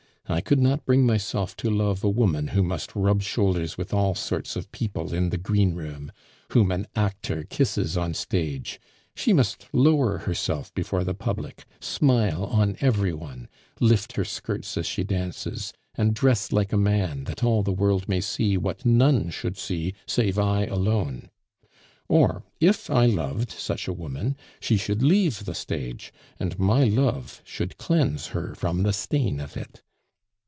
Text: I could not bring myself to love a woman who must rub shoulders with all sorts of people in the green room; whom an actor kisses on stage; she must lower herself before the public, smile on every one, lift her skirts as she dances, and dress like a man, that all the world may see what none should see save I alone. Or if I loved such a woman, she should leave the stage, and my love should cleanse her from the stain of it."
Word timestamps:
I 0.27 0.39
could 0.39 0.59
not 0.61 0.85
bring 0.85 1.05
myself 1.05 1.57
to 1.57 1.69
love 1.69 2.05
a 2.05 2.09
woman 2.09 2.49
who 2.49 2.63
must 2.63 2.95
rub 2.95 3.21
shoulders 3.21 3.77
with 3.77 3.93
all 3.93 4.15
sorts 4.15 4.55
of 4.55 4.71
people 4.71 5.13
in 5.13 5.29
the 5.29 5.37
green 5.37 5.73
room; 5.73 6.09
whom 6.51 6.71
an 6.71 6.87
actor 6.95 7.43
kisses 7.43 7.97
on 7.97 8.13
stage; 8.13 8.79
she 9.13 9.33
must 9.33 9.67
lower 9.73 10.19
herself 10.19 10.73
before 10.73 11.03
the 11.03 11.13
public, 11.13 11.65
smile 11.81 12.45
on 12.45 12.77
every 12.79 13.11
one, 13.11 13.49
lift 13.81 14.13
her 14.15 14.23
skirts 14.23 14.77
as 14.77 14.85
she 14.85 15.03
dances, 15.03 15.73
and 15.95 16.13
dress 16.15 16.53
like 16.53 16.71
a 16.71 16.77
man, 16.77 17.25
that 17.25 17.43
all 17.43 17.61
the 17.61 17.73
world 17.73 18.07
may 18.07 18.21
see 18.21 18.55
what 18.55 18.85
none 18.85 19.31
should 19.31 19.57
see 19.57 19.93
save 20.07 20.39
I 20.39 20.63
alone. 20.63 21.29
Or 22.07 22.45
if 22.61 22.89
I 22.89 23.05
loved 23.05 23.51
such 23.51 23.85
a 23.85 23.91
woman, 23.93 24.37
she 24.61 24.77
should 24.77 25.03
leave 25.03 25.43
the 25.43 25.55
stage, 25.55 26.13
and 26.39 26.57
my 26.57 26.85
love 26.85 27.41
should 27.43 27.75
cleanse 27.77 28.27
her 28.27 28.55
from 28.55 28.83
the 28.83 28.93
stain 28.93 29.41
of 29.41 29.57
it." 29.57 29.81